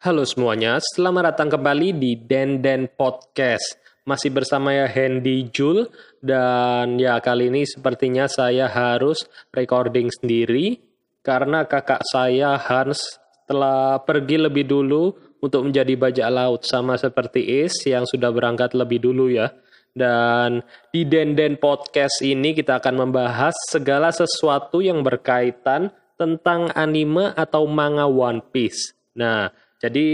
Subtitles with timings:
[0.00, 3.76] Halo semuanya, selamat datang kembali di Denden Podcast.
[4.08, 5.92] Masih bersama ya Hendy Jul
[6.24, 10.80] dan ya kali ini sepertinya saya harus recording sendiri
[11.20, 15.12] karena kakak saya Hans telah pergi lebih dulu
[15.44, 19.52] untuk menjadi bajak laut sama seperti Is yang sudah berangkat lebih dulu ya.
[19.92, 27.68] Dan di Denden Podcast ini kita akan membahas segala sesuatu yang berkaitan tentang anime atau
[27.68, 28.96] manga One Piece.
[29.12, 30.08] Nah, jadi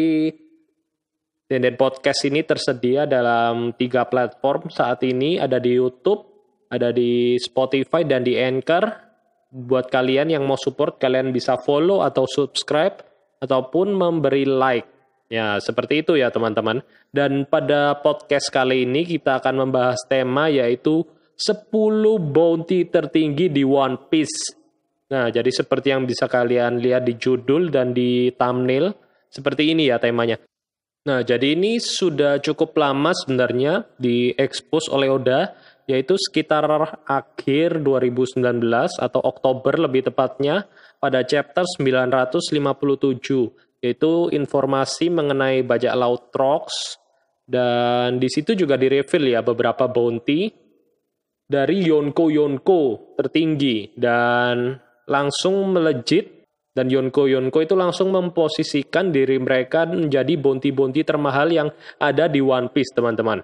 [1.46, 6.26] Denden Podcast ini tersedia dalam tiga platform saat ini, ada di YouTube,
[6.66, 8.82] ada di Spotify, dan di Anchor.
[9.54, 12.98] Buat kalian yang mau support, kalian bisa follow atau subscribe,
[13.38, 14.90] ataupun memberi like.
[15.30, 16.82] Ya, seperti itu ya teman-teman.
[17.14, 21.06] Dan pada podcast kali ini kita akan membahas tema yaitu
[21.38, 21.62] 10
[22.18, 24.54] bounty tertinggi di One Piece.
[25.14, 30.00] Nah, jadi seperti yang bisa kalian lihat di judul dan di thumbnail, seperti ini ya
[30.00, 30.40] temanya.
[31.06, 35.54] Nah, jadi ini sudah cukup lama sebenarnya diekspos oleh Oda,
[35.86, 36.66] yaitu sekitar
[37.06, 38.42] akhir 2019
[38.98, 40.66] atau Oktober lebih tepatnya
[40.98, 46.98] pada chapter 957 yaitu informasi mengenai bajak laut Trox
[47.46, 50.50] dan di situ juga direveal ya beberapa bounty
[51.46, 54.74] dari Yonko Yonko tertinggi dan
[55.06, 56.35] langsung melejit
[56.76, 62.68] dan Yonko Yonko itu langsung memposisikan diri mereka menjadi bounty-bounty termahal yang ada di One
[62.68, 63.40] Piece teman-teman.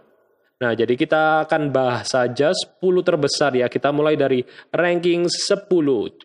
[0.61, 3.73] Nah, jadi kita akan bahas saja 10 terbesar ya.
[3.73, 5.65] Kita mulai dari ranking 10.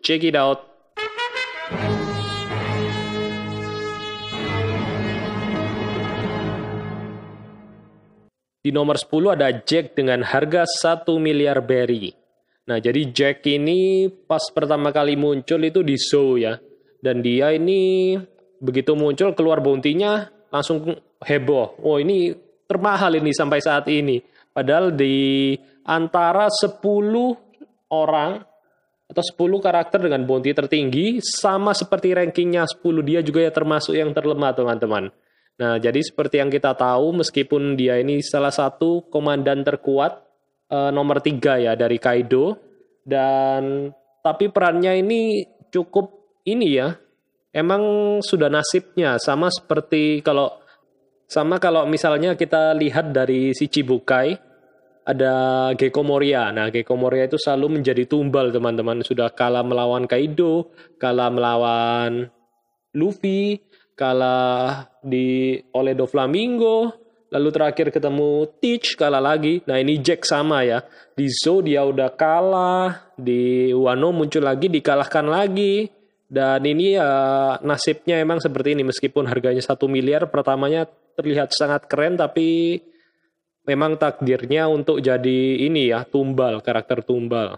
[0.04, 0.68] Check it out.
[8.60, 12.12] Di nomor 10 ada Jack dengan harga 1 miliar berry.
[12.68, 16.67] Nah, jadi Jack ini pas pertama kali muncul itu di show ya.
[16.98, 18.14] Dan dia ini
[18.58, 21.78] begitu muncul keluar bounty-nya langsung heboh.
[21.82, 22.34] Oh, ini
[22.66, 24.18] termahal ini sampai saat ini.
[24.50, 25.54] Padahal di
[25.86, 26.82] antara 10
[27.94, 28.42] orang
[29.08, 34.12] atau 10 karakter dengan bounty tertinggi sama seperti rankingnya 10 dia juga ya termasuk yang
[34.12, 35.08] terlemah teman-teman.
[35.58, 40.22] Nah, jadi seperti yang kita tahu, meskipun dia ini salah satu komandan terkuat
[40.70, 42.54] uh, nomor tiga ya dari Kaido,
[43.02, 43.90] dan
[44.22, 45.42] tapi perannya ini
[45.74, 46.17] cukup
[46.54, 46.96] ini ya,
[47.52, 47.82] emang
[48.24, 50.52] sudah nasibnya sama seperti kalau
[51.28, 54.48] sama kalau misalnya kita lihat dari si Chibukai
[55.08, 55.32] ada
[55.72, 56.52] Gecko Moria.
[56.52, 59.00] Nah, Gecko Moria itu selalu menjadi tumbal teman-teman.
[59.00, 60.68] Sudah kalah melawan Kaido,
[61.00, 62.28] kalah melawan
[62.92, 63.56] Luffy,
[63.96, 66.92] kalah di oleh Doflamingo,
[67.32, 69.64] lalu terakhir ketemu Teach kalah lagi.
[69.64, 70.84] Nah ini Jack sama ya.
[71.16, 75.88] Di Zo dia udah kalah, di Wano muncul lagi dikalahkan lagi.
[76.28, 77.08] Dan ini ya
[77.64, 80.84] nasibnya emang seperti ini meskipun harganya satu miliar pertamanya
[81.16, 82.76] terlihat sangat keren tapi
[83.64, 87.56] memang takdirnya untuk jadi ini ya tumbal karakter tumbal.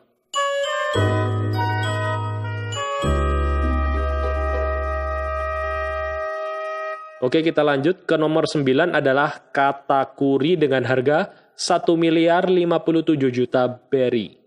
[7.20, 14.39] Oke, kita lanjut ke nomor 9 adalah Katakuri dengan harga 1 miliar 57 juta berry.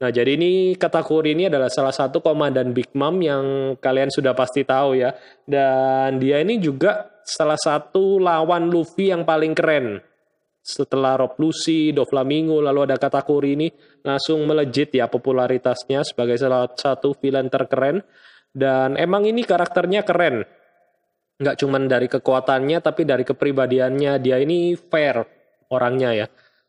[0.00, 4.64] Nah, jadi ini Katakuri ini adalah salah satu komandan Big Mom yang kalian sudah pasti
[4.64, 5.12] tahu ya.
[5.44, 10.00] Dan dia ini juga salah satu lawan Luffy yang paling keren.
[10.60, 13.68] Setelah Rob Lucy, Doflamingo, lalu ada Katakuri ini
[14.00, 18.00] langsung melejit ya popularitasnya sebagai salah satu villain terkeren.
[18.50, 20.42] Dan emang ini karakternya keren
[21.40, 25.24] nggak cuman dari kekuatannya tapi dari kepribadiannya dia ini fair
[25.72, 26.26] orangnya ya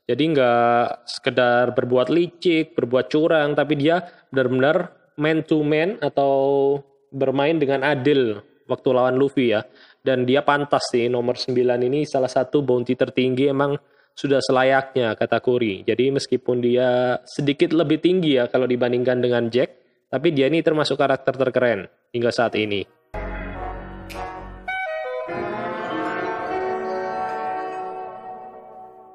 [0.09, 4.01] jadi nggak sekedar berbuat licik berbuat curang tapi dia
[4.33, 4.91] benar-benar
[5.21, 6.77] man to man atau
[7.11, 9.61] bermain dengan adil waktu lawan Luffy ya.
[10.01, 11.53] Dan dia pantas sih nomor 9
[11.85, 13.77] ini salah satu bounty tertinggi emang
[14.17, 15.85] sudah selayaknya kata Kuri.
[15.85, 19.77] Jadi meskipun dia sedikit lebih tinggi ya kalau dibandingkan dengan Jack
[20.11, 22.83] tapi dia ini termasuk karakter terkeren hingga saat ini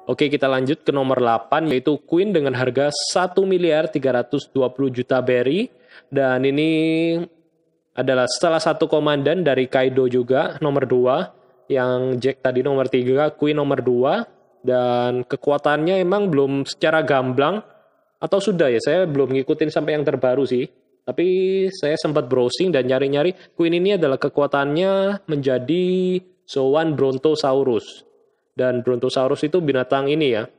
[0.07, 4.55] Oke, kita lanjut ke nomor 8 yaitu Queen dengan harga 1 miliar 320
[4.87, 5.67] juta berry
[6.07, 6.71] dan ini
[7.91, 13.59] adalah salah satu komandan dari Kaido juga nomor 2 yang Jack tadi nomor 3, Queen
[13.59, 17.59] nomor 2 dan kekuatannya emang belum secara gamblang.
[18.23, 20.71] Atau sudah ya saya belum ngikutin sampai yang terbaru sih.
[21.03, 21.27] Tapi
[21.67, 28.06] saya sempat browsing dan nyari-nyari Queen ini adalah kekuatannya menjadi Sowan Brontosaurus
[28.57, 30.49] dan Brontosaurus itu binatang ini ya,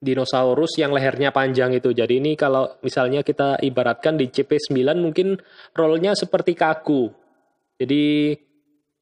[0.00, 1.92] dinosaurus yang lehernya panjang itu.
[1.92, 5.36] Jadi ini kalau misalnya kita ibaratkan di CP9 mungkin
[5.76, 7.12] role-nya seperti kaku.
[7.76, 8.32] Jadi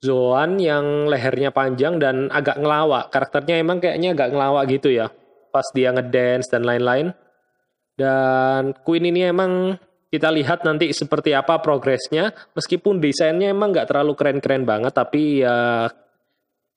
[0.00, 3.14] Zoan yang lehernya panjang dan agak ngelawak.
[3.14, 5.06] Karakternya emang kayaknya agak ngelawak gitu ya.
[5.54, 7.14] Pas dia ngedance dan lain-lain.
[7.94, 9.76] Dan Queen ini emang
[10.10, 12.32] kita lihat nanti seperti apa progresnya.
[12.56, 15.86] Meskipun desainnya emang nggak terlalu keren-keren banget, tapi ya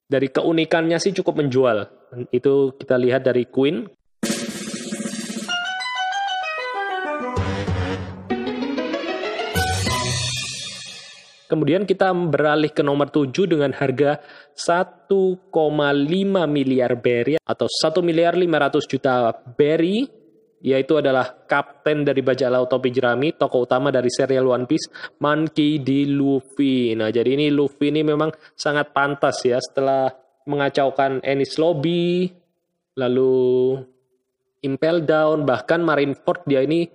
[0.08, 1.88] dari keunikannya sih cukup menjual.
[2.30, 3.88] Itu kita lihat dari Queen.
[11.54, 14.18] Kemudian kita beralih ke nomor 7 dengan harga
[14.58, 15.46] 1,5
[16.50, 20.10] miliar berry atau 1 miliar 500 juta berry
[20.64, 24.88] yaitu adalah kapten dari bajak laut topi jerami, tokoh utama dari serial One Piece,
[25.20, 26.08] Monkey D.
[26.08, 26.96] Luffy.
[26.96, 30.08] Nah, jadi ini Luffy ini memang sangat pantas ya setelah
[30.48, 32.32] mengacaukan Ennis Lobby,
[32.96, 33.76] lalu
[34.64, 36.88] Impel Down, bahkan Marineford dia ini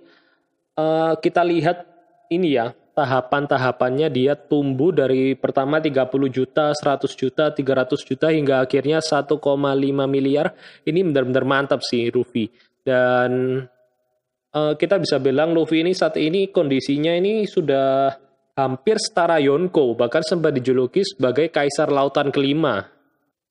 [0.73, 1.85] uh, kita lihat
[2.33, 8.99] ini ya, tahapan-tahapannya dia tumbuh dari pertama 30 juta, 100 juta, 300 juta hingga akhirnya
[8.99, 9.37] 1,5
[10.09, 10.57] miliar.
[10.83, 12.49] Ini benar-benar mantap sih Luffy.
[12.83, 13.61] Dan
[14.55, 18.11] uh, kita bisa bilang Luffy ini saat ini kondisinya ini sudah
[18.59, 22.83] hampir setara Yonko, bahkan sempat dijuluki sebagai kaisar lautan kelima.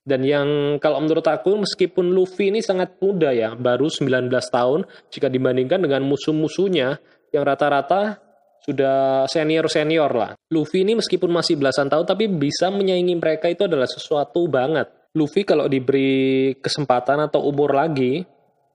[0.09, 0.49] Dan yang
[0.81, 6.01] kalau menurut aku meskipun Luffy ini sangat muda ya, baru 19 tahun jika dibandingkan dengan
[6.09, 6.97] musuh-musuhnya
[7.29, 8.17] yang rata-rata
[8.65, 10.31] sudah senior-senior lah.
[10.49, 14.89] Luffy ini meskipun masih belasan tahun tapi bisa menyaingi mereka itu adalah sesuatu banget.
[15.17, 18.25] Luffy kalau diberi kesempatan atau umur lagi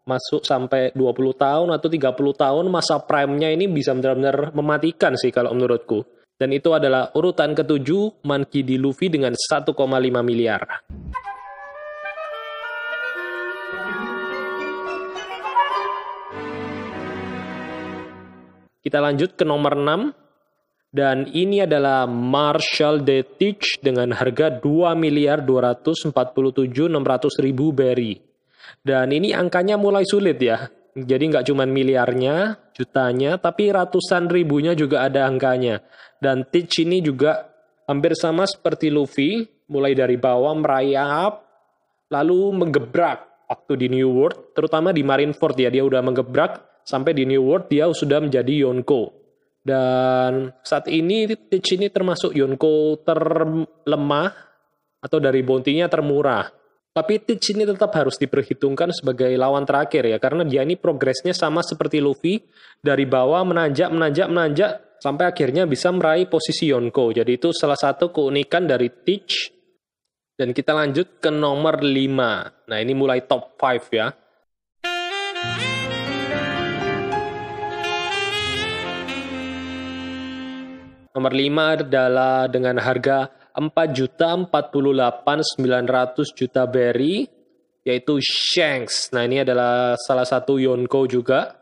[0.04, 5.56] masuk sampai 20 tahun atau 30 tahun masa prime-nya ini bisa benar-benar mematikan sih kalau
[5.56, 6.04] menurutku.
[6.36, 8.76] Dan itu adalah urutan ketujuh Monkey D.
[8.76, 9.72] Luffy dengan 1,5
[10.26, 10.66] miliar.
[18.84, 20.12] Kita lanjut ke nomor 6.
[20.94, 26.12] Dan ini adalah Marshall de Teach dengan harga 2 miliar 247
[26.92, 28.33] 600 ribu berry.
[28.82, 30.72] Dan ini angkanya mulai sulit ya.
[30.94, 35.82] Jadi nggak cuma miliarnya, jutanya, tapi ratusan ribunya juga ada angkanya.
[36.22, 37.50] Dan Teach ini juga
[37.90, 41.42] hampir sama seperti Luffy, mulai dari bawah merayap,
[42.14, 47.26] lalu menggebrak waktu di New World, terutama di Marineford ya, dia udah menggebrak sampai di
[47.26, 49.10] New World dia sudah menjadi Yonko.
[49.64, 54.30] Dan saat ini Teach ini termasuk Yonko terlemah
[55.00, 56.63] atau dari bounty-nya termurah.
[56.94, 61.66] Tapi Teach ini tetap harus diperhitungkan sebagai lawan terakhir ya, karena dia ini progresnya sama
[61.66, 62.38] seperti Luffy,
[62.86, 67.18] dari bawah menanjak, menanjak, menanjak, sampai akhirnya bisa meraih posisi Yonko.
[67.18, 69.50] Jadi itu salah satu keunikan dari Teach.
[70.38, 72.70] Dan kita lanjut ke nomor 5.
[72.70, 74.14] Nah ini mulai top 5 ya.
[81.18, 87.30] Nomor 5 adalah dengan harga 4.048.900 juta berry
[87.84, 89.12] yaitu Shanks.
[89.12, 91.60] Nah, ini adalah salah satu Yonko juga.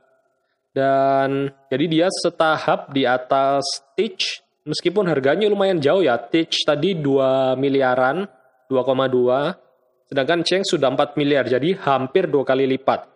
[0.71, 6.15] Dan jadi dia setahap di atas Stitch meskipun harganya lumayan jauh ya.
[6.15, 8.23] Stitch tadi 2 miliaran,
[8.71, 9.51] 2,2.
[10.07, 13.07] Sedangkan Shanks sudah 4 miliar, jadi hampir dua kali lipat.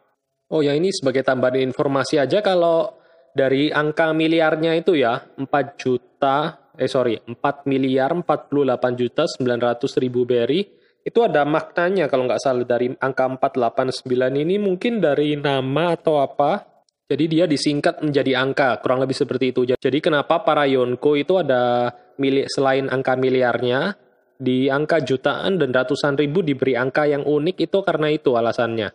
[0.48, 2.96] Oh ya ini sebagai tambahan informasi aja kalau
[3.36, 5.44] dari angka miliarnya itu ya 4
[5.76, 12.42] juta eh sorry 4 miliar 48 juta 900 ribu berry itu ada maknanya kalau nggak
[12.42, 14.10] salah dari angka 489
[14.42, 16.66] ini mungkin dari nama atau apa.
[17.06, 19.62] Jadi dia disingkat menjadi angka kurang lebih seperti itu.
[19.78, 23.94] Jadi kenapa para Yonko itu ada milik selain angka miliarnya
[24.42, 28.90] di angka jutaan dan ratusan ribu diberi angka yang unik itu karena itu alasannya.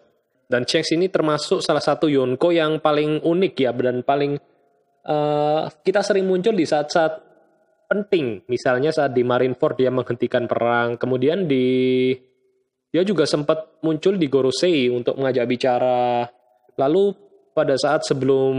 [0.51, 4.35] Dan Shanks ini termasuk salah satu Yonko yang paling unik ya dan paling
[5.07, 7.30] uh, kita sering muncul di saat-saat
[7.91, 8.47] penting.
[8.47, 10.95] Misalnya saat di Marineford dia menghentikan perang.
[10.95, 12.15] Kemudian di
[12.95, 16.31] dia juga sempat muncul di Gorosei untuk mengajak bicara.
[16.79, 17.11] Lalu
[17.51, 18.55] pada saat sebelum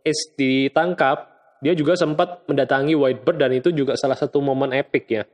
[0.00, 1.28] Ace ditangkap,
[1.60, 5.24] dia juga sempat mendatangi Whitebird dan itu juga salah satu momen epic ya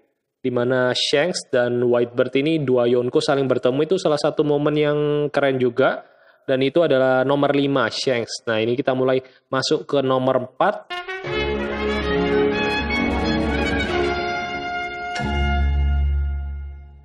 [0.42, 4.98] di mana Shanks dan Whitebird ini dua Yonko saling bertemu itu salah satu momen yang
[5.30, 6.06] keren juga
[6.46, 8.46] dan itu adalah nomor 5 Shanks.
[8.46, 9.18] Nah, ini kita mulai
[9.50, 11.55] masuk ke nomor 4.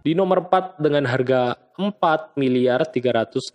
[0.01, 3.53] Di nomor 4 dengan harga 4 miliar 388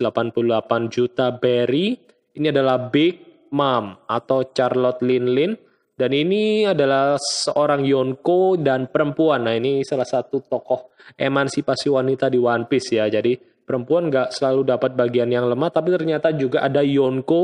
[0.87, 1.99] juta berry,
[2.39, 5.51] ini adalah Big Mom atau Charlotte Lin Lin
[5.97, 9.49] dan ini adalah seorang Yonko dan perempuan.
[9.49, 13.09] Nah ini salah satu tokoh emansipasi wanita di One Piece ya.
[13.11, 13.35] Jadi
[13.67, 17.41] perempuan nggak selalu dapat bagian yang lemah, tapi ternyata juga ada Yonko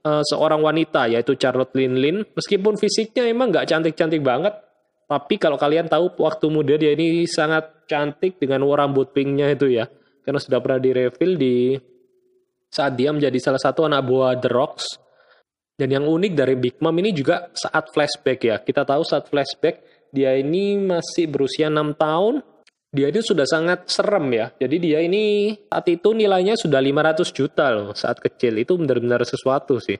[0.00, 2.16] uh, seorang wanita yaitu Charlotte Lin Lin.
[2.32, 4.54] Meskipun fisiknya emang nggak cantik-cantik banget,
[5.04, 9.84] Tapi kalau kalian tahu waktu muda dia ini sangat cantik dengan rambut pinknya itu ya.
[10.24, 11.76] Karena sudah pernah direveal di
[12.72, 14.86] saat dia menjadi salah satu anak buah The Rocks.
[15.74, 18.56] Dan yang unik dari Big Mom ini juga saat flashback ya.
[18.62, 22.34] Kita tahu saat flashback dia ini masih berusia 6 tahun.
[22.94, 24.54] Dia itu sudah sangat serem ya.
[24.54, 28.54] Jadi dia ini saat itu nilainya sudah 500 juta loh saat kecil.
[28.56, 29.98] Itu benar-benar sesuatu sih.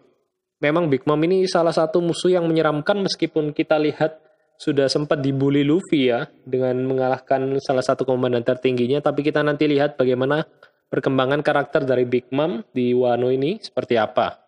[0.62, 4.23] Memang Big Mom ini salah satu musuh yang menyeramkan meskipun kita lihat
[4.54, 9.98] sudah sempat dibully Luffy ya dengan mengalahkan salah satu komandan tertingginya tapi kita nanti lihat
[9.98, 10.46] bagaimana
[10.88, 14.38] perkembangan karakter dari Big Mom di Wano ini seperti apa.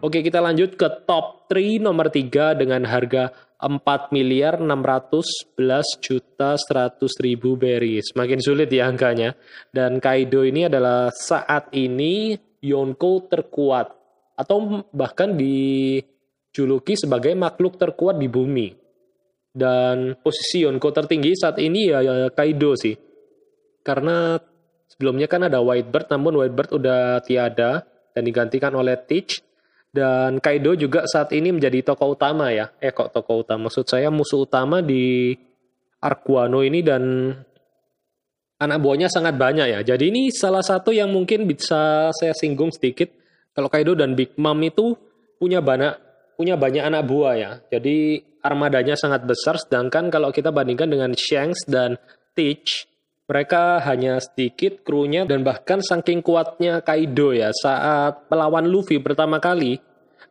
[0.00, 7.04] Oke, kita lanjut ke top 3 nomor 3 dengan harga 4 miliar 611 juta 100
[7.20, 8.00] ribu berry.
[8.00, 9.36] Semakin sulit ya angkanya.
[9.68, 12.32] Dan Kaido ini adalah saat ini
[12.64, 13.92] Yonko terkuat.
[14.36, 18.72] Atau bahkan dijuluki sebagai makhluk terkuat di bumi.
[19.50, 22.94] Dan posisi Yonko tertinggi saat ini ya, ya Kaido sih.
[23.82, 24.38] Karena
[24.86, 29.42] sebelumnya kan ada Whitebird, namun Whitebird udah tiada dan digantikan oleh Teach
[29.90, 32.70] dan Kaido juga saat ini menjadi tokoh utama ya.
[32.78, 33.66] Eh kok tokoh utama?
[33.66, 35.34] Maksud saya musuh utama di
[36.00, 37.34] Arkuano ini dan
[38.60, 39.80] anak buahnya sangat banyak ya.
[39.80, 43.08] Jadi ini salah satu yang mungkin bisa saya singgung sedikit.
[43.56, 44.94] Kalau Kaido dan Big Mom itu
[45.40, 45.96] punya banyak
[46.36, 47.50] punya banyak anak buah ya.
[47.72, 51.96] Jadi armadanya sangat besar sedangkan kalau kita bandingkan dengan Shanks dan
[52.36, 52.88] Teach
[53.30, 59.78] mereka hanya sedikit krunya dan bahkan saking kuatnya Kaido ya saat melawan Luffy pertama kali,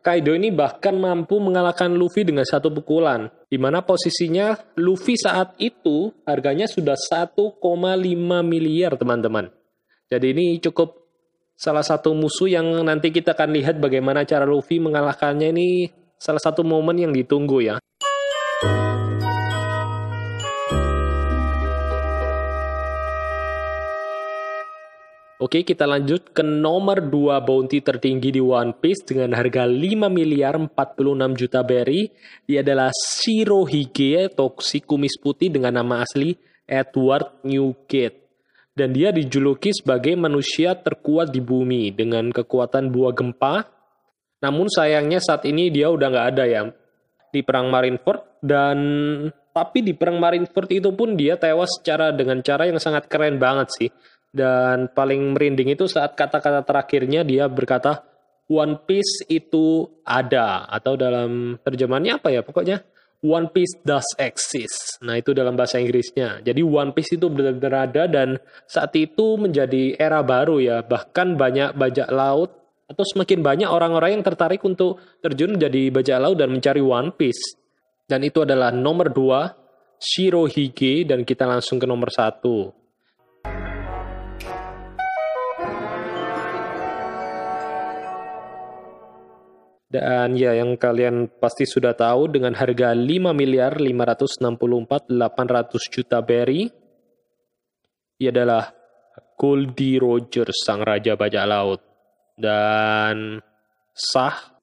[0.00, 3.28] Kaido ini bahkan mampu mengalahkan Luffy dengan satu pukulan.
[3.52, 7.60] Di mana posisinya Luffy saat itu harganya sudah 1,5
[8.40, 9.52] miliar teman-teman.
[10.08, 11.04] Jadi ini cukup
[11.52, 16.64] salah satu musuh yang nanti kita akan lihat bagaimana cara Luffy mengalahkannya ini salah satu
[16.64, 17.76] momen yang ditunggu ya.
[25.50, 30.54] Oke, kita lanjut ke nomor 2 bounty tertinggi di One Piece dengan harga 5 miliar
[30.54, 30.70] 46
[31.34, 32.06] juta berry.
[32.46, 36.38] Dia adalah Shirohige atau kumis putih dengan nama asli
[36.70, 38.30] Edward Newgate.
[38.78, 43.66] Dan dia dijuluki sebagai manusia terkuat di bumi dengan kekuatan buah gempa.
[44.46, 46.62] Namun sayangnya saat ini dia udah nggak ada ya
[47.34, 48.78] di perang Marineford dan
[49.50, 53.68] tapi di perang Marineford itu pun dia tewas secara dengan cara yang sangat keren banget
[53.74, 53.90] sih
[54.30, 58.06] dan paling merinding itu saat kata-kata terakhirnya dia berkata
[58.50, 62.82] One Piece itu ada atau dalam terjemahannya apa ya pokoknya
[63.20, 64.96] One Piece does exist.
[65.04, 66.40] Nah itu dalam bahasa Inggrisnya.
[66.40, 70.80] Jadi One Piece itu benar-benar ada dan saat itu menjadi era baru ya.
[70.80, 72.56] Bahkan banyak bajak laut
[72.88, 77.60] atau semakin banyak orang-orang yang tertarik untuk terjun menjadi bajak laut dan mencari One Piece.
[78.08, 79.52] Dan itu adalah nomor dua
[80.00, 82.79] Shirohige dan kita langsung ke nomor satu.
[89.90, 96.70] Dan ya yang kalian pasti sudah tahu dengan harga 5 miliar 564 800 juta berry
[98.20, 98.70] ia adalah
[99.34, 101.80] Goldie Roger sang raja bajak laut.
[102.36, 103.40] Dan
[103.90, 104.54] sah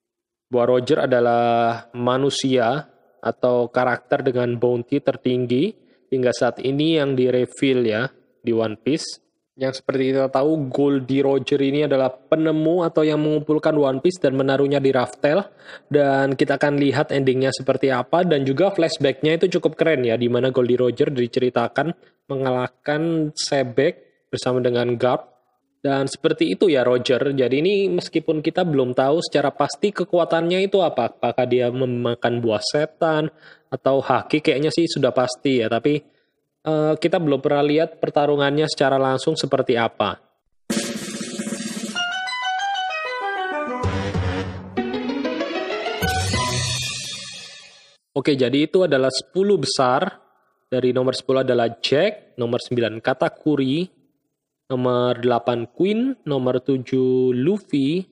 [0.47, 2.87] bahwa Roger adalah manusia
[3.19, 5.75] atau karakter dengan bounty tertinggi
[6.07, 8.07] hingga saat ini yang direveal ya
[8.39, 9.26] di One Piece
[9.57, 14.37] yang seperti kita tahu, Goldie Roger ini adalah penemu atau yang mengumpulkan One Piece dan
[14.37, 15.41] menaruhnya di Raftel.
[15.89, 18.21] Dan kita akan lihat endingnya seperti apa.
[18.21, 20.13] Dan juga flashbacknya itu cukup keren ya.
[20.13, 21.89] di mana Goldie Roger diceritakan
[22.29, 25.25] mengalahkan Sebek bersama dengan Garp.
[25.81, 27.33] Dan seperti itu ya Roger.
[27.33, 31.09] Jadi ini meskipun kita belum tahu secara pasti kekuatannya itu apa.
[31.09, 33.33] Apakah dia memakan buah setan
[33.73, 35.67] atau haki kayaknya sih sudah pasti ya.
[35.71, 36.16] Tapi
[36.65, 40.27] uh, kita belum pernah lihat pertarungannya secara langsung seperti apa.
[48.17, 50.25] Oke, jadi itu adalah 10 besar.
[50.67, 53.87] Dari nomor 10 adalah Jack, nomor 9 Katakuri,
[54.73, 58.03] nomor 8 Queen, nomor 7 Luffy,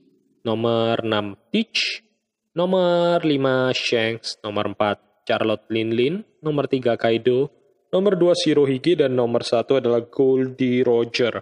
[0.46, 2.06] nomor 6 Teach,
[2.54, 7.50] nomor 5 Shanks, nomor 4 Charlotte Linlin, nomor 3 Kaido,
[7.96, 11.40] Nomor 2 Shirohige dan nomor 1 adalah Goldie Roger.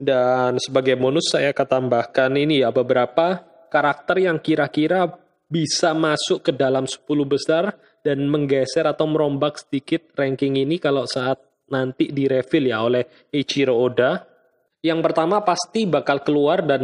[0.00, 5.12] Dan sebagai bonus saya akan tambahkan ini ya beberapa karakter yang kira-kira
[5.44, 11.36] bisa masuk ke dalam 10 besar dan menggeser atau merombak sedikit ranking ini kalau saat
[11.68, 14.24] nanti direveal ya oleh Ichiro Oda.
[14.80, 16.80] Yang pertama pasti bakal keluar dan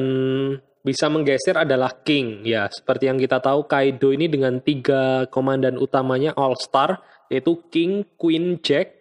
[0.85, 2.45] bisa menggeser adalah King.
[2.45, 7.01] Ya, seperti yang kita tahu Kaido ini dengan tiga komandan utamanya All Star,
[7.33, 8.96] yaitu King, Queen, Jack.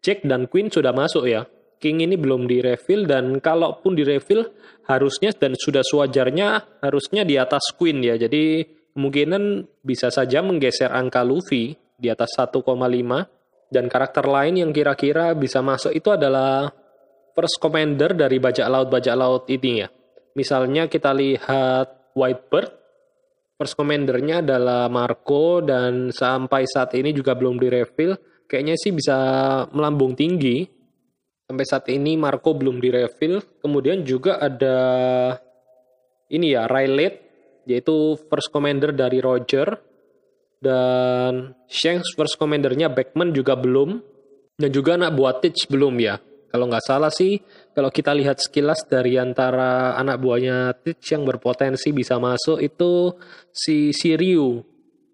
[0.00, 1.44] Jack dan Queen sudah masuk ya.
[1.80, 4.52] King ini belum direfill dan kalaupun direfill
[4.84, 8.20] harusnya dan sudah sewajarnya harusnya di atas Queen ya.
[8.20, 12.60] Jadi kemungkinan bisa saja menggeser angka Luffy di atas 1,5
[13.72, 16.68] dan karakter lain yang kira-kira bisa masuk itu adalah
[17.32, 19.88] first commander dari bajak laut bajak laut ini ya.
[20.36, 22.70] Misalnya kita lihat Whitebird,
[23.56, 28.18] first commandernya adalah Marco dan sampai saat ini juga belum direfill.
[28.50, 29.18] Kayaknya sih bisa
[29.70, 30.66] melambung tinggi
[31.50, 33.42] Sampai saat ini Marco belum direfill.
[33.58, 34.78] Kemudian juga ada
[36.30, 37.18] ini ya, Rayleigh,
[37.66, 39.66] yaitu first commander dari Roger.
[40.62, 43.98] Dan Shanks first commandernya Beckman juga belum.
[44.54, 46.22] Dan juga anak buah Titch belum ya.
[46.54, 47.42] Kalau nggak salah sih,
[47.74, 53.10] kalau kita lihat sekilas dari antara anak buahnya Titch yang berpotensi bisa masuk itu
[53.50, 54.62] si Siriu.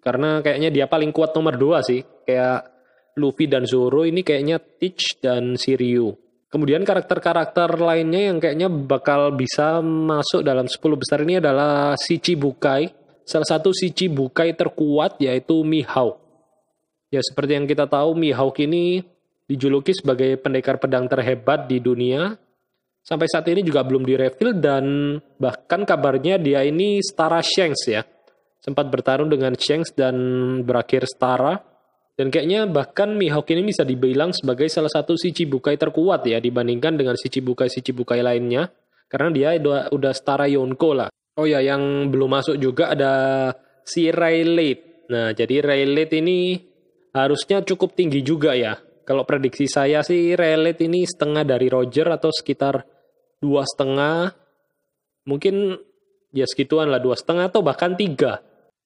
[0.05, 2.05] Karena kayaknya dia paling kuat nomor dua sih.
[2.28, 2.75] Kayak
[3.16, 6.12] Luffy dan Zoro ini kayaknya Teach dan Siriu.
[6.52, 12.92] Kemudian karakter-karakter lainnya yang kayaknya bakal bisa masuk dalam 10 besar ini adalah si Cibukai.
[13.25, 16.20] Salah satu si Cibukai terkuat yaitu Mihawk.
[17.08, 19.00] Ya seperti yang kita tahu Mihawk ini
[19.49, 22.37] dijuluki sebagai pendekar pedang terhebat di dunia.
[23.00, 28.04] Sampai saat ini juga belum direfill dan bahkan kabarnya dia ini setara Shanks ya.
[28.61, 30.14] Sempat bertarung dengan Shanks dan
[30.66, 31.75] berakhir setara.
[32.16, 36.96] Dan kayaknya bahkan Mihawk ini bisa dibilang sebagai salah satu si Cibukai terkuat ya dibandingkan
[36.96, 38.73] dengan si Cibukai-si Cibukai lainnya.
[39.06, 41.08] Karena dia udah, udah setara Yonko lah.
[41.37, 43.12] Oh ya, yang belum masuk juga ada
[43.85, 45.06] si Rayleigh.
[45.12, 46.56] Nah, jadi Rayleigh ini
[47.12, 48.80] harusnya cukup tinggi juga ya.
[49.04, 52.82] Kalau prediksi saya sih Rayleigh ini setengah dari Roger atau sekitar
[53.38, 54.32] dua setengah.
[55.28, 55.76] Mungkin
[56.32, 58.40] ya segituan lah dua setengah atau bahkan tiga.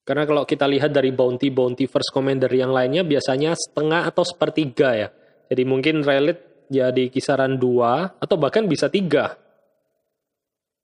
[0.04, 5.08] Karena kalau kita lihat dari bounty-bounty first commander yang lainnya biasanya setengah atau sepertiga ya.
[5.50, 9.34] Jadi mungkin relit jadi kisaran dua atau bahkan bisa tiga.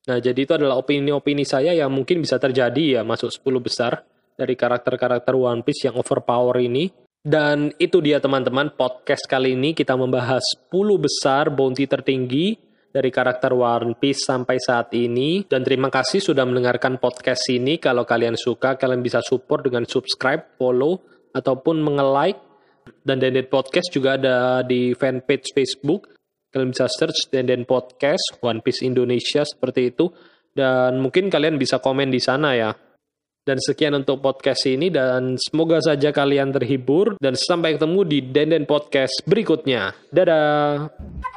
[0.07, 4.07] Nah jadi itu adalah opini-opini saya yang mungkin bisa terjadi ya masuk 10 besar
[4.39, 6.91] dari karakter-karakter One Piece yang overpower ini.
[7.27, 12.55] Dan itu dia teman-teman podcast kali ini kita membahas 10 besar bounty tertinggi
[12.97, 15.45] dari karakter One Piece sampai saat ini.
[15.45, 17.77] Dan terima kasih sudah mendengarkan podcast ini.
[17.77, 21.05] Kalau kalian suka, kalian bisa support dengan subscribe, follow,
[21.37, 22.41] ataupun menge-like.
[23.05, 26.09] Dan Denden Podcast juga ada di fanpage Facebook.
[26.49, 30.09] Kalian bisa search Denden Podcast, One Piece Indonesia seperti itu.
[30.57, 32.73] Dan mungkin kalian bisa komen di sana ya.
[33.47, 38.67] Dan sekian untuk podcast ini dan semoga saja kalian terhibur dan sampai ketemu di Denden
[38.67, 39.95] Podcast berikutnya.
[40.11, 41.36] Dadah.